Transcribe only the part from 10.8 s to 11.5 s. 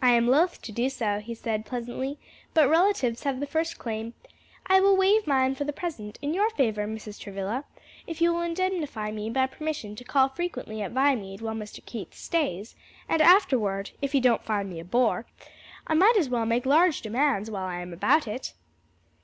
at Viamede